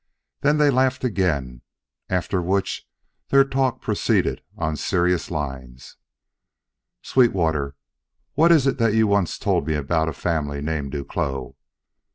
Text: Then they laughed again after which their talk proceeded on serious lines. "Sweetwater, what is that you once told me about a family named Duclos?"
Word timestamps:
Then 0.39 0.57
they 0.57 0.71
laughed 0.71 1.03
again 1.03 1.61
after 2.09 2.41
which 2.41 2.87
their 3.29 3.43
talk 3.43 3.81
proceeded 3.83 4.41
on 4.57 4.75
serious 4.75 5.29
lines. 5.29 5.97
"Sweetwater, 7.03 7.75
what 8.33 8.51
is 8.51 8.63
that 8.65 8.95
you 8.95 9.05
once 9.05 9.37
told 9.37 9.67
me 9.67 9.75
about 9.75 10.09
a 10.09 10.13
family 10.13 10.59
named 10.59 10.93
Duclos?" 10.93 11.53